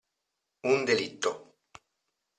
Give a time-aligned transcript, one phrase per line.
[0.71, 1.31] Un delitto!